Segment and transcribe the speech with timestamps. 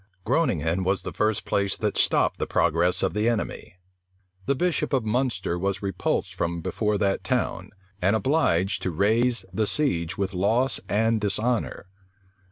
[0.25, 3.75] Groninghen was the first place that stopped the progress of the enemy:
[4.47, 7.69] the bishop of Munster was repulsed from before that town,
[8.01, 11.85] and obliged to raise the siege with loss and dishonor.